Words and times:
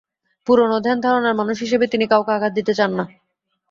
পুরোনো 0.47 0.77
ধ্যান 0.85 0.97
ধারণার 1.05 1.35
মানুষ 1.39 1.57
হিসেবে 1.59 1.85
তিনি 1.87 2.05
কাউকে 2.11 2.31
আঘাত 2.33 2.51
দিতে 2.57 2.73
চান 2.75 2.91
না। 2.97 3.05